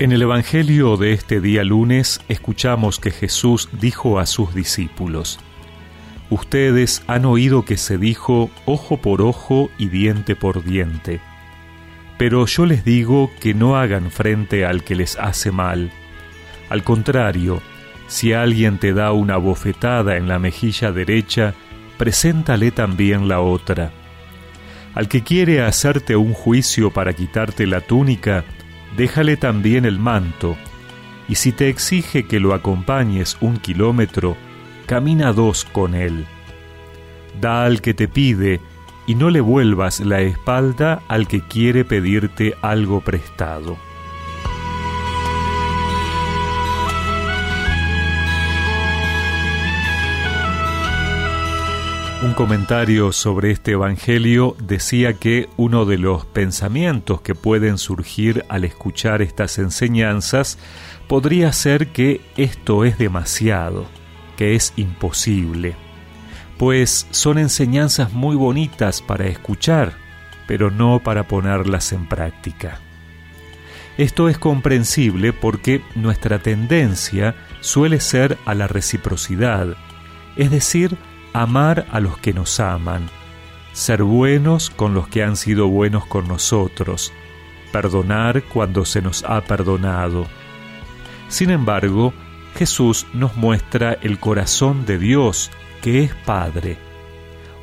En 0.00 0.12
el 0.12 0.22
Evangelio 0.22 0.96
de 0.96 1.12
este 1.12 1.42
día 1.42 1.62
lunes 1.62 2.22
escuchamos 2.26 2.98
que 2.98 3.10
Jesús 3.10 3.68
dijo 3.70 4.18
a 4.18 4.24
sus 4.24 4.54
discípulos, 4.54 5.38
Ustedes 6.30 7.02
han 7.06 7.26
oído 7.26 7.66
que 7.66 7.76
se 7.76 7.98
dijo 7.98 8.48
ojo 8.64 8.96
por 8.96 9.20
ojo 9.20 9.68
y 9.76 9.88
diente 9.90 10.36
por 10.36 10.64
diente, 10.64 11.20
pero 12.16 12.46
yo 12.46 12.64
les 12.64 12.82
digo 12.82 13.30
que 13.40 13.52
no 13.52 13.76
hagan 13.76 14.10
frente 14.10 14.64
al 14.64 14.84
que 14.84 14.94
les 14.94 15.18
hace 15.18 15.50
mal. 15.50 15.90
Al 16.70 16.82
contrario, 16.82 17.60
si 18.06 18.32
alguien 18.32 18.78
te 18.78 18.94
da 18.94 19.12
una 19.12 19.36
bofetada 19.36 20.16
en 20.16 20.28
la 20.28 20.38
mejilla 20.38 20.92
derecha, 20.92 21.52
preséntale 21.98 22.70
también 22.70 23.28
la 23.28 23.40
otra. 23.40 23.90
Al 24.94 25.08
que 25.08 25.22
quiere 25.22 25.60
hacerte 25.60 26.16
un 26.16 26.32
juicio 26.32 26.90
para 26.90 27.12
quitarte 27.12 27.66
la 27.66 27.82
túnica, 27.82 28.46
déjale 28.96 29.36
también 29.36 29.84
el 29.84 29.98
manto, 29.98 30.56
y 31.28 31.36
si 31.36 31.52
te 31.52 31.68
exige 31.68 32.24
que 32.26 32.40
lo 32.40 32.54
acompañes 32.54 33.36
un 33.40 33.58
kilómetro, 33.58 34.36
camina 34.86 35.32
dos 35.32 35.64
con 35.64 35.94
él. 35.94 36.26
Da 37.40 37.64
al 37.64 37.80
que 37.80 37.94
te 37.94 38.08
pide, 38.08 38.60
y 39.06 39.14
no 39.14 39.30
le 39.30 39.40
vuelvas 39.40 40.00
la 40.00 40.20
espalda 40.20 41.02
al 41.08 41.26
que 41.26 41.40
quiere 41.40 41.84
pedirte 41.84 42.54
algo 42.62 43.00
prestado. 43.00 43.76
Un 52.22 52.34
comentario 52.34 53.12
sobre 53.12 53.50
este 53.50 53.70
Evangelio 53.72 54.54
decía 54.62 55.14
que 55.14 55.48
uno 55.56 55.86
de 55.86 55.96
los 55.96 56.26
pensamientos 56.26 57.22
que 57.22 57.34
pueden 57.34 57.78
surgir 57.78 58.44
al 58.50 58.66
escuchar 58.66 59.22
estas 59.22 59.58
enseñanzas 59.58 60.58
podría 61.08 61.50
ser 61.54 61.92
que 61.92 62.20
esto 62.36 62.84
es 62.84 62.98
demasiado, 62.98 63.86
que 64.36 64.54
es 64.54 64.74
imposible, 64.76 65.76
pues 66.58 67.06
son 67.10 67.38
enseñanzas 67.38 68.12
muy 68.12 68.36
bonitas 68.36 69.00
para 69.00 69.26
escuchar, 69.26 69.94
pero 70.46 70.70
no 70.70 71.00
para 71.02 71.26
ponerlas 71.26 71.90
en 71.94 72.06
práctica. 72.06 72.80
Esto 73.96 74.28
es 74.28 74.36
comprensible 74.36 75.32
porque 75.32 75.80
nuestra 75.94 76.38
tendencia 76.38 77.34
suele 77.60 77.98
ser 77.98 78.36
a 78.44 78.54
la 78.54 78.68
reciprocidad, 78.68 79.74
es 80.36 80.50
decir, 80.50 80.98
amar 81.32 81.86
a 81.90 82.00
los 82.00 82.18
que 82.18 82.32
nos 82.32 82.60
aman, 82.60 83.08
ser 83.72 84.02
buenos 84.02 84.70
con 84.70 84.94
los 84.94 85.08
que 85.08 85.22
han 85.22 85.36
sido 85.36 85.68
buenos 85.68 86.06
con 86.06 86.28
nosotros, 86.28 87.12
perdonar 87.72 88.42
cuando 88.44 88.84
se 88.84 89.02
nos 89.02 89.24
ha 89.24 89.40
perdonado. 89.42 90.26
Sin 91.28 91.50
embargo, 91.50 92.12
Jesús 92.56 93.06
nos 93.12 93.36
muestra 93.36 93.96
el 94.02 94.18
corazón 94.18 94.84
de 94.86 94.98
Dios, 94.98 95.50
que 95.82 96.02
es 96.02 96.14
Padre, 96.14 96.78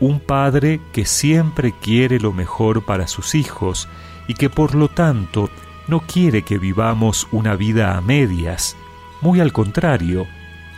un 0.00 0.18
Padre 0.18 0.80
que 0.92 1.04
siempre 1.04 1.74
quiere 1.80 2.18
lo 2.18 2.32
mejor 2.32 2.84
para 2.84 3.06
sus 3.06 3.34
hijos 3.34 3.88
y 4.26 4.34
que 4.34 4.48
por 4.48 4.74
lo 4.74 4.88
tanto 4.88 5.50
no 5.86 6.00
quiere 6.00 6.42
que 6.42 6.58
vivamos 6.58 7.28
una 7.30 7.54
vida 7.56 7.96
a 7.96 8.00
medias, 8.00 8.76
muy 9.20 9.40
al 9.40 9.52
contrario, 9.52 10.26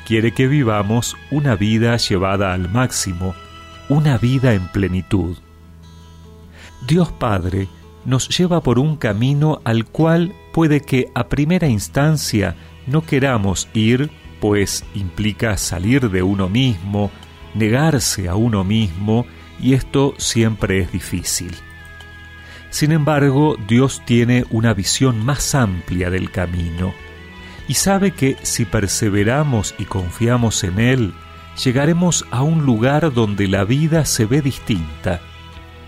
quiere 0.06 0.32
que 0.32 0.46
vivamos 0.46 1.16
una 1.30 1.56
vida 1.56 1.96
llevada 1.96 2.52
al 2.52 2.70
máximo, 2.70 3.34
una 3.88 4.18
vida 4.18 4.54
en 4.54 4.68
plenitud. 4.68 5.36
Dios 6.86 7.12
Padre 7.12 7.68
nos 8.04 8.28
lleva 8.36 8.60
por 8.60 8.78
un 8.78 8.96
camino 8.96 9.60
al 9.64 9.84
cual 9.86 10.34
puede 10.52 10.80
que 10.80 11.10
a 11.14 11.28
primera 11.28 11.68
instancia 11.68 12.56
no 12.86 13.02
queramos 13.02 13.68
ir, 13.74 14.10
pues 14.40 14.84
implica 14.94 15.56
salir 15.56 16.10
de 16.10 16.22
uno 16.22 16.48
mismo, 16.48 17.10
negarse 17.54 18.28
a 18.28 18.34
uno 18.34 18.64
mismo, 18.64 19.26
y 19.60 19.74
esto 19.74 20.14
siempre 20.18 20.80
es 20.80 20.90
difícil. 20.90 21.54
Sin 22.70 22.90
embargo, 22.90 23.56
Dios 23.68 24.02
tiene 24.04 24.44
una 24.50 24.74
visión 24.74 25.24
más 25.24 25.54
amplia 25.54 26.10
del 26.10 26.30
camino, 26.30 26.92
y 27.68 27.74
sabe 27.74 28.12
que 28.12 28.36
si 28.42 28.64
perseveramos 28.64 29.74
y 29.78 29.84
confiamos 29.84 30.64
en 30.64 30.78
Él, 30.78 31.14
llegaremos 31.62 32.24
a 32.30 32.42
un 32.42 32.64
lugar 32.64 33.12
donde 33.12 33.48
la 33.48 33.64
vida 33.64 34.04
se 34.04 34.26
ve 34.26 34.42
distinta. 34.42 35.20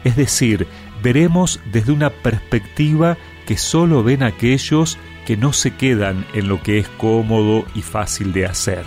Es 0.05 0.17
decir, 0.17 0.67
veremos 1.03 1.61
desde 1.73 1.93
una 1.93 2.11
perspectiva 2.11 3.17
que 3.47 3.57
solo 3.57 4.03
ven 4.03 4.23
aquellos 4.23 4.99
que 5.27 5.37
no 5.37 5.53
se 5.53 5.75
quedan 5.75 6.27
en 6.35 6.49
lo 6.49 6.63
que 6.63 6.79
es 6.79 6.89
cómodo 6.89 7.65
y 7.75 7.83
fácil 7.83 8.33
de 8.33 8.47
hacer. 8.47 8.85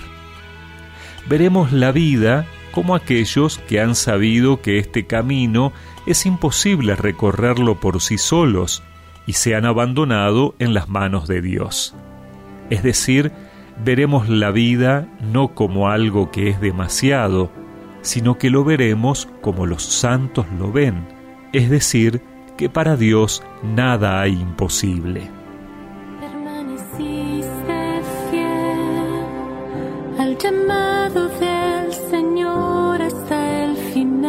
Veremos 1.28 1.72
la 1.72 1.92
vida 1.92 2.46
como 2.72 2.96
aquellos 2.96 3.58
que 3.68 3.82
han 3.82 3.96
sabido 3.96 4.62
que 4.62 4.78
este 4.78 5.08
camino 5.08 5.74
es 6.06 6.26
imposible 6.26 6.96
recorrerlo 6.96 7.80
por 7.80 8.02
sí 8.02 8.18
solos 8.18 8.84
y 9.26 9.34
se 9.34 9.56
han 9.56 9.66
abandonado 9.66 10.56
en 10.60 10.74
las 10.74 10.88
manos 10.88 11.28
de 11.28 11.42
Dios. 11.42 11.96
Es 12.70 12.84
decir, 12.84 13.32
veremos 13.84 14.30
la 14.30 14.52
vida 14.52 15.08
no 15.22 15.54
como 15.54 15.90
algo 15.90 16.32
que 16.32 16.50
es 16.50 16.60
demasiado, 16.60 17.52
sino 18.02 18.38
que 18.38 18.50
lo 18.50 18.64
veremos 18.64 19.28
como 19.42 19.66
los 19.66 19.84
santos 19.84 20.46
lo 20.58 20.72
ven, 20.72 21.08
es 21.54 21.70
decir, 21.70 22.22
que 22.58 22.70
para 22.70 22.96
Dios 22.96 23.44
nada 23.64 24.22
hay 24.22 24.34
imposible. 24.34 25.30
al 30.20 30.38
llamado 30.38 31.30
del 31.40 31.94
Señor 31.94 33.02
hasta 33.02 33.64
el 33.64 33.78
final. 33.94 34.28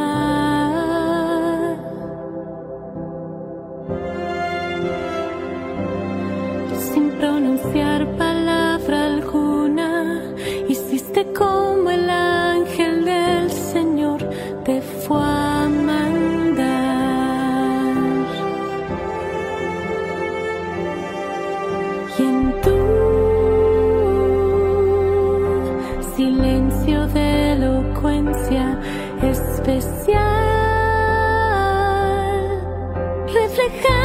Sin 6.92 7.10
pronunciar 7.18 8.06
palabra 8.16 8.27
silencio 26.18 27.06
de 27.14 27.52
elocuencia 27.52 28.76
especial. 29.22 30.18
Reflejaste 33.32 33.97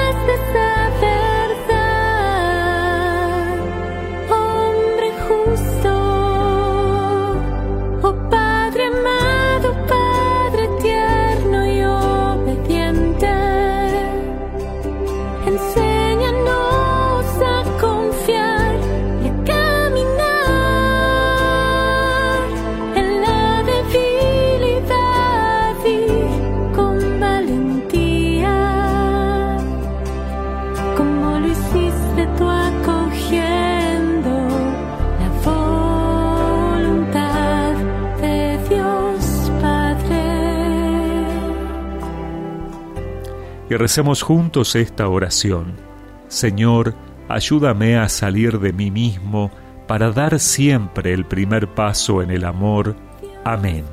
Y 43.74 43.76
recemos 43.76 44.22
juntos 44.22 44.76
esta 44.76 45.08
oración. 45.08 45.74
Señor, 46.28 46.94
ayúdame 47.28 47.98
a 47.98 48.08
salir 48.08 48.60
de 48.60 48.72
mí 48.72 48.92
mismo 48.92 49.50
para 49.88 50.12
dar 50.12 50.40
siempre 50.40 51.12
el 51.12 51.26
primer 51.26 51.68
paso 51.68 52.22
en 52.22 52.30
el 52.30 52.46
amor. 52.46 52.96
Amén. 53.44 53.84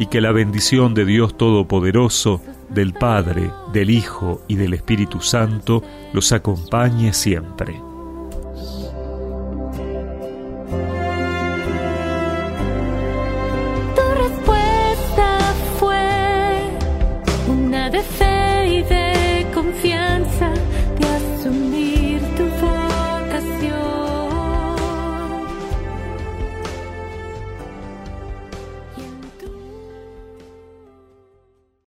Y 0.00 0.06
que 0.06 0.20
la 0.20 0.32
bendición 0.32 0.94
de 0.94 1.04
Dios 1.04 1.36
Todopoderoso, 1.36 2.42
del 2.70 2.92
Padre, 2.92 3.52
del 3.72 3.90
Hijo 3.90 4.42
y 4.48 4.56
del 4.56 4.74
Espíritu 4.74 5.20
Santo 5.20 5.84
los 6.12 6.32
acompañe 6.32 7.12
siempre. 7.12 7.80